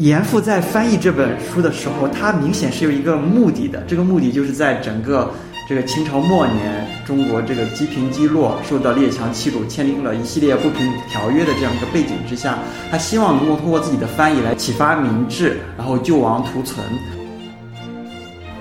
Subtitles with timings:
[0.00, 5.30] 严复在翻译这本书的时候，他明显是有一个目的的，这个目的就是在整个
[5.68, 12.58] 这个清朝末年，中国这个积贫积弱，受到列强欺辱，签订了一系列不平等条约的这样一个背景之下，
[12.90, 16.82] 他希望能够通过自己的翻译来启发民智，然后救亡图存。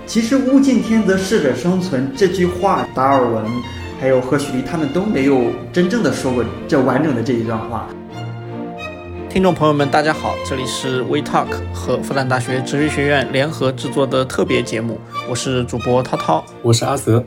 [0.05, 3.45] 其实“物竞天择，适者生存”这句话，达尔文
[4.01, 7.87] 还有赫胥黎他们都没有真正的说过这完整的这一段话。
[9.29, 17.23] 听众朋友们，大家好，这里是 We Talk 和复旦大学哲学学院联合制作的特别节目，我是主播涛涛，我是阿泽。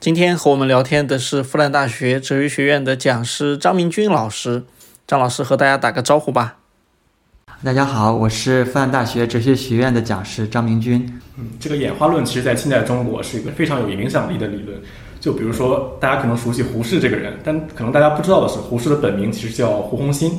[0.00, 4.64] 今天和我们聊天的是复旦大学哲学学院的讲师张明军老师，
[5.06, 6.56] 张老师和大家打个招呼吧。
[7.62, 11.20] 大家好，我是复旦大学哲学学院的讲师张明军。
[11.38, 14.76] 嗯，这个演化论其实在近代中国是一个非常有影响力的理论。
[15.20, 20.32] 就比如说，大家可能熟悉胡适这个人，但可能大家不知道的是，胡适的本名其实叫胡鸿兴。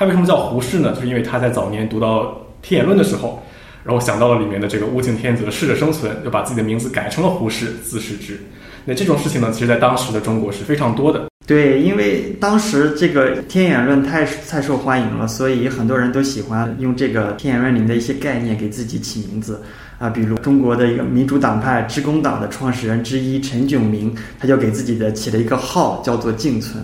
[0.00, 0.94] 他为什么叫胡适呢？
[0.94, 2.22] 就是因为他在早年读到
[2.62, 3.42] 《天演论》的时候，
[3.84, 8.40] 然后想到了里面的这个“物竞天择，适者生存”，就把自己的名字改成了胡适，自适之。
[8.84, 11.26] 那这种事情呢，其实在当时的中国是非常多的。
[11.46, 19.60] 对，因为当时这个《天演论》太太受欢迎了，所以很多人都喜欢用这个《天演论》里面的一些概念给自己起名字
[19.98, 20.08] 啊。
[20.08, 26.82] 比如中国的一个民主党派致公党的创始人之一陈炯明，他就给自己的起了一个号，叫做“敬存”。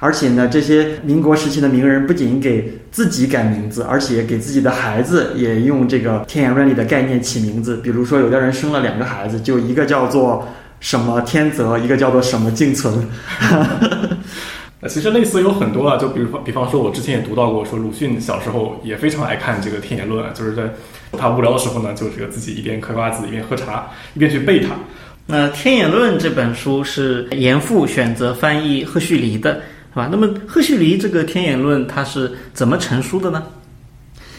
[0.00, 7.76] 而且呢，这些民国时期的名人不仅给自己改名字，而且给自己的孩子也用这个《天演论》里的概念起名字。
[7.76, 10.48] 比如说，有的人生了两个孩子，就一个叫做。
[10.80, 13.06] 什么天泽，一个叫做什么静存。
[14.80, 20.62] 那 其实类似有很多啊，就比如比方说，我之前也读到过，说鲁迅小时候也非常爱看这个《天演论》，就是在
[21.18, 24.70] 他无聊的时候呢，就这个自己一边嗑瓜子，一边喝茶，一边去背它。
[25.26, 29.54] 那《天演论》这本书是严复选择翻译赫胥黎的，
[29.92, 30.08] 是吧？
[30.10, 33.42] 那么赫胥黎这个《天演论》它是怎么成书的呢？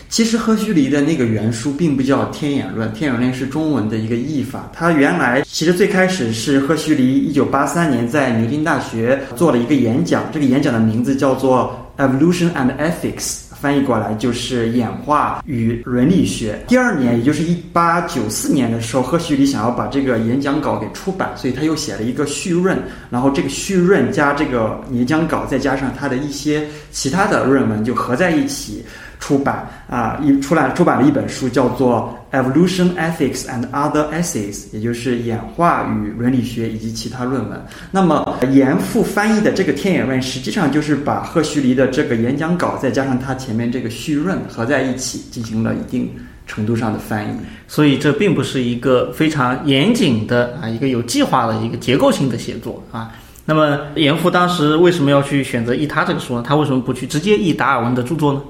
[0.10, 4.72] 其实赫胥黎的那个原书并不叫《天演论》，《天演论》是中文的一个译法。
[4.74, 13.20] 它原来其实最开始是赫胥黎一九八三年在牛津大学做了一个演讲，这个演讲的名字叫做《Evolution and Ethics》，
[13.62, 16.60] 翻译过来就是演化与伦理学。
[16.68, 22.76] 第二年，也就是一八九四年的时候，赫胥黎想要把这个演讲稿给出版，所以他又写了一个序论，
[23.12, 28.84] 然后这个序论加这个演讲稿，再加上他的一些其他的论文，就合在一起。
[29.20, 37.62] 出版啊，一出来出版了一本书，叫做《Evolution Ethics and Other Essays》，也就是演化与伦理学以及其他论文。
[37.92, 46.10] 那么严复翻译的这个《天演论》，实际上就是把赫胥黎的这个演讲稿，再加上他前面这个序论合在一起，进行了一定
[46.48, 47.30] 程度上的翻译。
[47.68, 53.12] 所以这并不是一个非常严谨的啊，一个有计划的一个结构性的写作啊。
[53.44, 56.44] 那么严复当时为什么要去选择译他这个书呢？
[56.48, 58.42] 他为什么不去直接译达尔文的著作呢？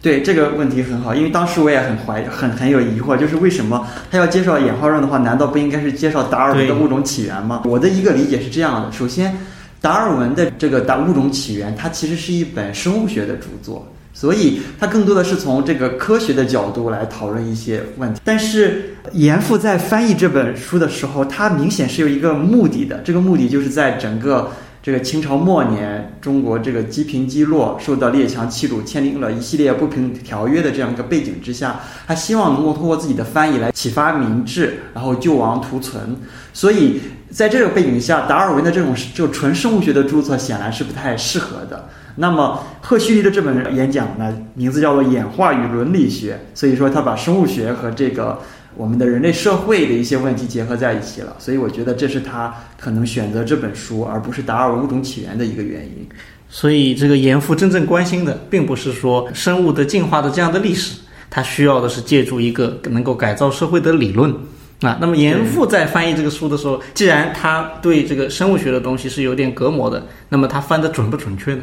[0.00, 7.62] 对这个问题很好，因为当时我也很怀很很有疑惑，就是为什么他要介绍演化论的话，难道不应该是介绍达尔文的物种起源吗？
[7.64, 9.36] 我的一个理解是这样的：首先，
[9.80, 18.20] 达尔文的这个《达物种起源》，它其实是一本生物学的著作，所以它更多的是从这个科学的角度来讨论一些问题。
[18.22, 24.48] 但是严复在翻译这本书的时候，他明显是有一个目的的，这个目的就是在整个。
[24.80, 36.16] 这个清朝末年，中国这个积贫积弱，受到列强欺辱，签订了一系列不平等条约的这样一个背景之下，他希望能够通过自己的翻译来启发民智，然后救亡图存。
[36.52, 37.00] 所以
[37.30, 41.88] 在这个背景下，达尔文的这种就纯生物学的著作显然是不太适合的。
[42.16, 48.38] 那么赫胥黎的这本演讲呢，名字叫做《演化与伦理学》，所以说他把生物学和这个。
[48.76, 56.08] 我们的人类社会的一些问题结合在一起了，所以我觉得这是他可能选择这本书而不是达尔文物种起源的一个原因。
[56.48, 60.98] 所以，这个严复真正关心的，并不是说生物的进化的这样的历史，
[61.28, 64.32] 他需要的是借助一个能够改造社会的理论
[64.80, 64.96] 啊。
[65.00, 71.62] 那么，严复在翻译这个书的时候，既然他对这个生物学的东西是有点隔膜的，那么他翻的准不准确呢？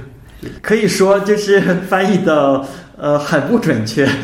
[0.62, 2.64] 可以说，就是翻译的。
[2.98, 4.08] 呃，很不准确。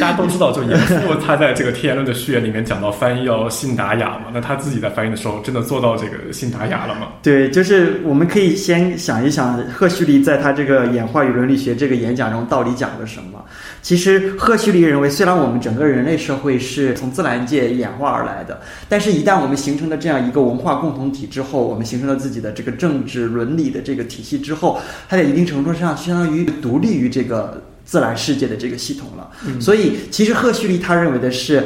[0.00, 7.08] 大家都知道，就严复他在这个《天言论》的序言里面讲到翻译要信达雅嘛，那他自己在翻译的时候，真的做到这个信达雅了吗？
[7.22, 13.42] 对，就是我们可以先想一想，赫胥黎在他这个《演化与伦理学》这个演讲中到底讲了什么。
[13.80, 29.30] 其实，赫胥黎认为，虽然我们整个人类社会是从自然界演化而来的，但是，一旦我们形成了这样一个文化共同体之后，我们形成了自己的这个政治伦理的这个体系之后，它在一定程度上相当于独立于这个自然世界的这个系统了。
[29.58, 31.64] 所以，其实赫胥黎他认为的是。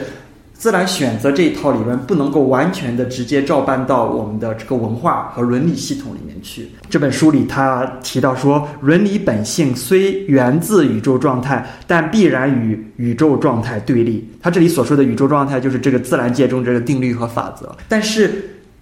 [0.52, 6.68] 自然选择这一套理论不能够完全的直接照搬到我们的这个文化和伦理系统里面去。
[6.90, 14.28] 这本书里他提到说，伦理本性虽源自宇宙状态，但必然与宇宙状态对立。
[14.42, 17.74] 他这里所说的宇宙状态就是这个自然界中这个定律和法则。
[17.88, 18.30] 但是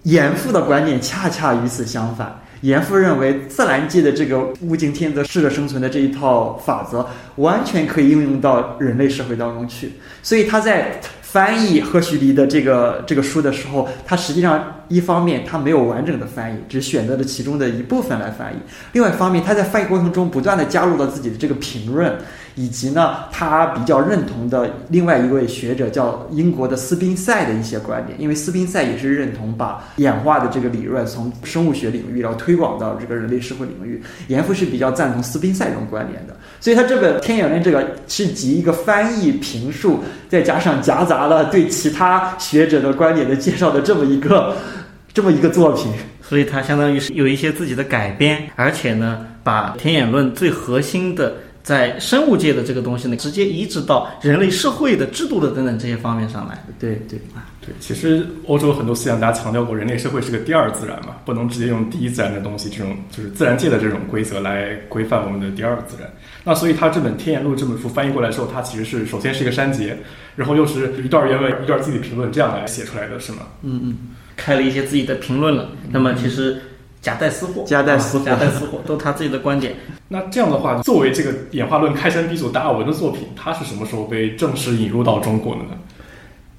[0.02, 2.40] 严复的观点恰恰与此相反。
[2.62, 7.06] 严复认为，自然界的这个物竞天择、适者生存的这一套法则，
[7.36, 9.92] 完全可以应用到人类社会当中去。
[10.22, 11.00] 所以他在。
[11.28, 18.56] 翻译赫胥黎的这个这个书的时候，他实际上一方面他没有完整的翻译，只选择了其中的一部分来翻译；
[18.94, 22.16] 另外一方面，他在翻译过程中不断的加入了自己的这个评论。
[22.58, 34.02] 以及呢，他比较认同的另外一位学者叫英国的斯宾塞的一些观点，因为斯宾塞也是认同把演化的这个理论从生物学领域然后推广到这个人类社会领域。
[34.26, 44.56] 严复是比较赞同斯宾塞这种观点的，所以他这个《天演论》这个是集一个翻译评述，再加上夹杂了对其他学者的观点的介绍的这么一个
[45.14, 45.92] 这么一个作品。
[46.20, 51.34] 所以他相当于是有一些自己的改编，而且呢，把《天演论》最核心的。
[51.68, 56.64] 在生物界的这个东西呢，直接移植到人类社会的制度的等等这些方面上来。
[56.80, 66.10] 对对啊，对，其实欧洲很多思想家强调过，人类社会是个第二自然嘛，不能直接用第一自然的东西，这种就是自然界的这种规则来规范我们的第二自然。
[66.42, 69.94] 那所以他这本《天眼录》这本书翻译过来之后，它其实是首先是一个删节，
[70.36, 73.40] 然后又是一段原文一段自己的评论这样来写出来的是吗？
[73.62, 73.96] 嗯嗯，
[74.38, 75.68] 开了一些自己的评论了。
[75.90, 76.62] 那么其实。
[77.00, 79.72] 夹带私货，夹带私货，夹带私货，都他自己的观点。
[80.08, 85.68] 那这样的话，作为这个演化论开山鼻祖达尔文的作品，它是什么时候被正式引入到中国的呢？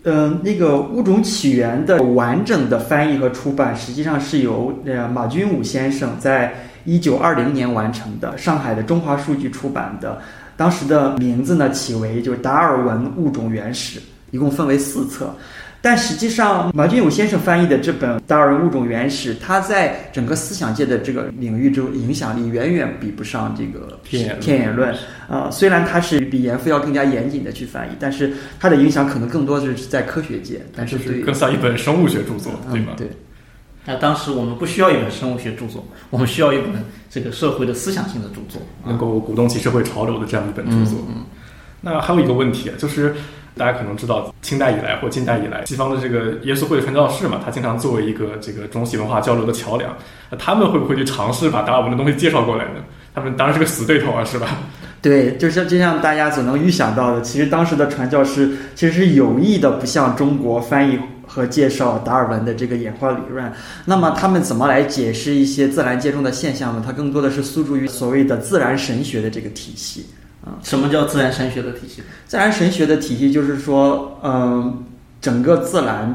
[0.03, 6.53] 嗯，那个《物种起源》的完整的翻译和出版，实际上是由呃马君武先生在
[6.85, 10.21] 一九二零年完成的，上海的中华书局出版的。
[10.55, 13.99] 当时的名字呢，起为就是《达尔文物种原始》，
[14.31, 15.35] 一共分为四册。
[15.81, 23.97] 但实际上，马俊武先生翻译的这本《达尔文物种原始》，他在整个思想界的这个领域中影响力远远比不上这个
[24.41, 24.93] 《天演论》
[25.33, 25.49] 啊。
[25.49, 30.59] 虽然他是比严复要更加严谨的去翻译，但是他的影响可能更多的是在科学界。
[30.75, 32.91] 但是更像一本生物学著作，对吗？
[32.97, 33.09] 对。
[33.85, 36.73] 那当时我们不需要一本生物学著作，我们需要一本
[37.09, 40.99] 这个社会的思想性的著作，能够鼓动起社会潮流的这样一本著作。
[41.07, 41.23] 嗯。
[41.79, 43.15] 那还有一个问题啊，就是。
[43.59, 49.93] 大家可能知道，清代以来或近代以来，西方的这个耶稣会传教士嘛，他经常作为一个这个中西文化交流的桥梁。
[50.31, 52.79] 那他们会不会去尝试把达尔文的东西介绍过来呢？
[53.13, 54.47] 他们当然是个死对头啊，是吧？
[55.01, 60.97] 对，就像就像大家所能预想到的，其实当时的传教士其实是有意的不向中国翻译
[61.27, 63.51] 和介绍达尔文的这个演化理论。
[63.83, 66.81] 那么他们怎么来解释一些自然界中的现象呢？
[66.85, 70.05] 它更多的是诉诸于所谓的自然神学的这个体系。
[70.41, 72.01] 啊，什么叫自然神学的体系？
[72.25, 74.85] 自然神学的体系就是说，嗯，
[75.19, 76.07] 整个自然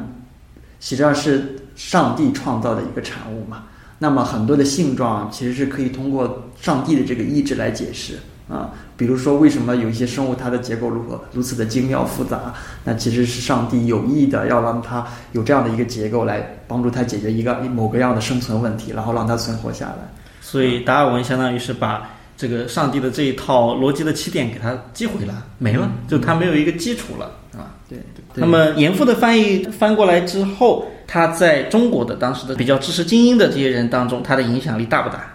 [0.80, 3.64] 实际上是上帝创造的一个产物嘛。
[3.98, 8.14] 那么很多的性状其实是可以通过上帝的这个意志来解释
[8.48, 8.70] 啊。
[8.96, 12.54] 比如说，为什么有一些生物它的结构如何如此的精妙复杂？
[12.82, 20.10] 那其实是上帝有意的要让它有这样的一个结构来帮助它解决一个某个样的生存问题，然后让它存活下来。
[20.40, 22.08] 所以达尔文相当于是把。
[22.36, 27.75] 这个上帝的这一套逻辑的起点给他击毁了，没了，就他没有一个基础了啊。
[27.88, 27.98] 对。
[28.34, 35.31] 那么严复的翻译翻过来之后，他在中国的当时的比较知识精英的这些人当中，他的影响力大不大？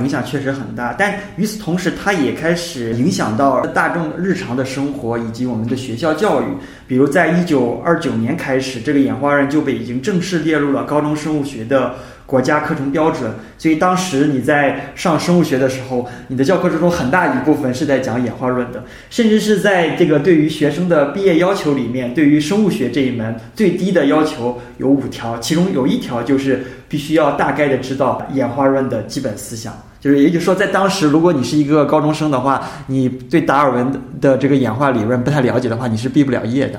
[0.00, 6.46] 影响确实很大，但与此同时，他也开始影响到大众日常的生活以及我们的学校教育。
[6.86, 11.96] 比如，在一九二九年开始，这个演化论就被已经正式列入了高中生物学的。
[12.30, 36.78] 国家课程标准，所以当时你在上生物学的时候，你的教科书中很大一部分是在讲演化论的，甚至是在这个对于学生的毕业要求里面，对于生物学这一门最低的要求有五条，其中有一条就是必须要大概的知道演化论的基本思想，就是也就是说，在当时，如果你是一个高中生的话，你对达尔文的这个演化理论不太了解的话，你是毕不了业的。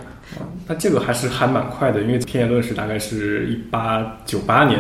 [0.65, 4.79] 那这个还是还蛮快的，因为天演论是大概是一八九八年。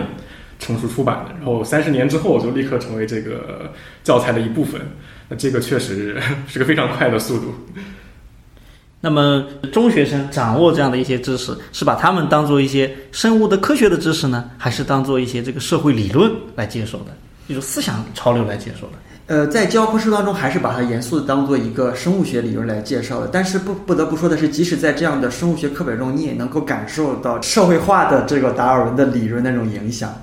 [0.61, 3.69] 成熟出版的，然后三十年之后就立刻成为这个
[4.03, 4.79] 教材的一部分，
[5.27, 6.15] 那这个确实
[6.47, 7.53] 是个非常快的速度。
[9.01, 17.05] 那么中学生掌握这样的一些知识，是把他们当做一些生物的科学的知识呢，还是当做一些这个社会理论来接受的，
[17.47, 18.93] 一种思想潮流来接受的？
[19.25, 23.27] 呃，在教科书当中，还是把它严肃的当做一个生物学理论来介绍的。
[23.33, 30.13] 但是不不得不说的是，即使在这样的生物学课本中，你也能够感受到社会化的这个达尔文的理论那种影响。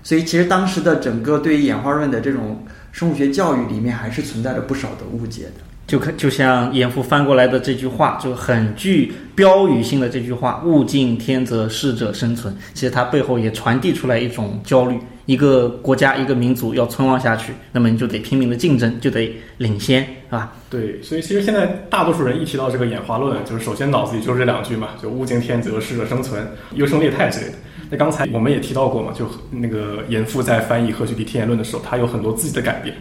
[0.00, 5.52] 啊，所以其实当时的整个对于演化论的这种生物学教育里面，还是存在着不少的误解的。
[5.86, 12.56] 就可就像严复翻过来的这句话，就很具标语性的这句话“物竞天择，适者生存”。
[12.74, 20.52] 其实它背后也传递出来一种焦虑：一个国家、一个民族要存亡下去，那么你就得拼命的竞争，就得领先，是吧？
[20.70, 27.54] 对，所以其实现在大多数人一提到这个演化论，就是首先脑子里就是这两句嘛，就“物竞天择，适者生存，优胜劣汰”之类的。
[27.90, 32.96] 那刚才我们也提到过嘛，就那个严复在翻译《赫胥黎天演论》的时候，他有很多自己的改变。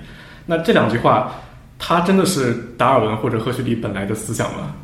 [0.46, 1.32] 那这两句话。
[1.82, 4.76] 他真的是达尔文或者赫胥黎本来的思想吗？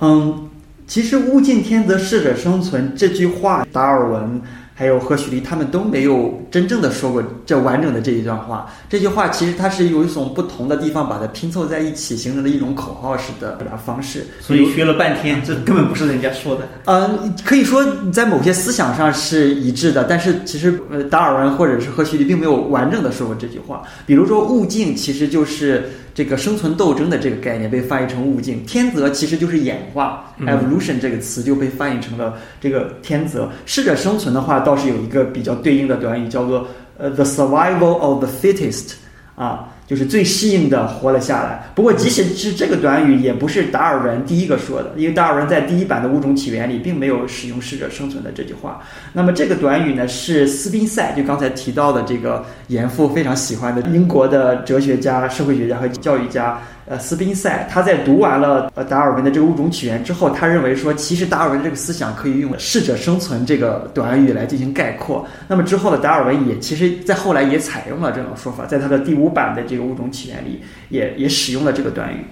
[0.00, 0.50] 嗯，
[0.86, 4.42] 其实“物竞天择，适者生存”这句话，达尔文。
[4.78, 8.72] 还有赫胥黎，他们都没有真正的说过这完整的这一段话。
[8.88, 14.24] 这句话其实它是有一种不同的地方把它拼凑在一起，形成了一种口号式的表达方式。
[14.40, 16.68] 所以学了半天，这根本不是人家说的。
[16.84, 23.82] 嗯，可以说在某些思想上是一致的，但是其实呃，达尔文或者是赫胥黎并没有完整的说过这句话。
[24.06, 33.48] 比如说“物竞”，其实就是这个生存斗争的这个概念被翻译成“物竞”；“天择”其实就是演化 （evolution） 这个词就被翻译成了这个“天择”。
[33.66, 34.58] 适者生存的话。
[34.58, 38.94] 倒是有一个比较对应的短语，叫做呃，the survival of the fittest，
[39.36, 41.70] 啊，就是最适应的活了下来。
[41.76, 48.82] 不过，即使是这个短语，也不是达尔文第一个说的，因为达尔文在第一版的《物种起源》里并没有使用“适者生存”的这句话。
[49.12, 56.58] 那么，这个短语呢，是斯宾塞，就刚才提到的这个严复非常喜欢的英国的哲学家、社会学家和教育家。
[56.90, 65.26] 呃，斯宾塞他在读完了呃达尔文的这个物种起源之后，他认为说，其实达尔文这个思想可以用“适者生存”这个短语来进行概括。
[65.46, 72.24] 那么之后的达尔文也其实在后来也采用了这种说法，在他的第五版的这个物种起源里，也也使用了这个短语。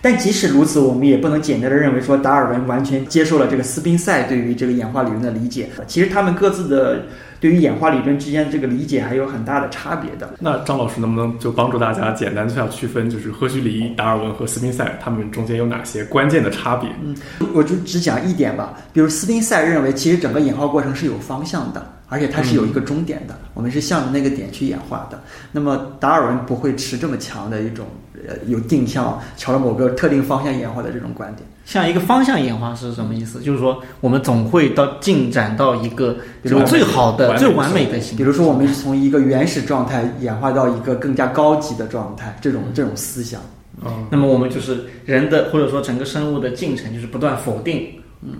[0.00, 5.68] 但即使如此，我们也不能简单的认为说达尔文完全接受了这个斯宾塞对于这个演化理论的理解。
[5.86, 7.02] 其实他们各自的。
[7.40, 10.28] 对于演化理论之间的这个理解还有很大的差别的。
[10.40, 16.90] 那张老师能不能就帮助大家简单这样区分，就是赫胥黎、达尔文和斯宾塞他们中间有哪些关键的差别？
[17.00, 17.14] 嗯，
[17.54, 18.74] 我就只讲一点吧。
[18.92, 25.22] 比如斯宾塞认为，其实整个演化过程是有方向的，而且它是有一个终点的，我们是向着那个点去演化的。
[25.52, 27.86] 那么达尔文不会持这么强的一种
[28.26, 31.46] 呃有定向朝着某个特定方向演化的这种观点。
[31.64, 33.40] 像一个方向演化是什么意思？
[33.40, 38.16] 就是说，我们总会到进展到一个就最好的、最完美的形。
[38.16, 43.38] 比如说，我们从一个原始状态演化到一个更加高级的状态，这种这种思想。
[43.84, 47.86] 嗯，那么我们就是人的，或者说整个生物的进程，就是不断否定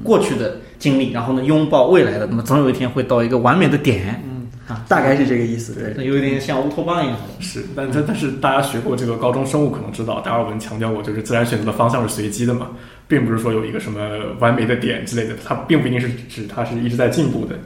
[0.03, 2.27] 过去的经历，然后呢，拥抱未来的。
[2.27, 4.25] 那么总有一天会到一个完美的点。
[4.69, 7.17] 啊，大概是这个意思，对，它有点像乌托邦一样。
[7.41, 12.69] 是，但但但是大家学过这个高中生物，可能知道达尔文强调过，就是自然选择的方向是随机的嘛，
[13.09, 14.01] 并不是说有一个什么
[14.39, 17.59] 完美的点之类的，它并不一定是指它是一直在进步的。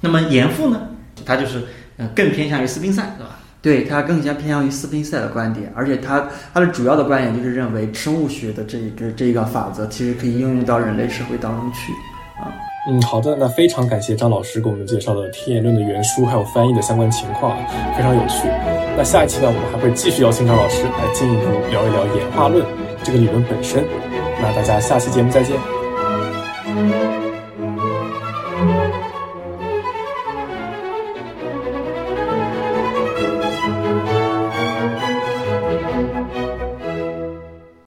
[0.00, 0.88] 那么严复呢，
[1.26, 1.62] 他就是
[1.98, 3.36] 嗯更偏向于斯宾塞，对吧？
[3.62, 11.92] 对他更加偏向于斯宾塞的观点，而且他他的主要的观点就是认为生物学的这一个这一个法则其实可以应用到人类社会当中去
[12.42, 12.48] 啊。
[12.88, 17.56] 嗯，好的，那非常感谢张老师给我们介绍了《天演论》的原书还有翻译的相关情况，
[17.96, 18.48] 非常有趣。
[18.96, 22.64] 那下一期呢，我们还会继续邀请张老师来进一步聊一聊演化论
[23.02, 23.84] 这个理论本身。
[24.40, 25.79] 那大家下期节目再见。